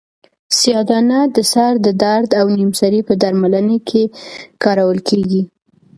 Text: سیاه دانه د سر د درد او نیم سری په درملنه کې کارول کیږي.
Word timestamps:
سیاه 0.57 0.83
دانه 0.89 1.19
د 1.35 1.37
سر 1.51 1.73
د 1.85 1.87
درد 2.03 2.29
او 2.39 2.45
نیم 2.57 2.71
سری 2.79 2.99
په 3.07 3.13
درملنه 3.21 3.77
کې 3.89 4.03
کارول 4.63 4.99
کیږي. 5.09 5.41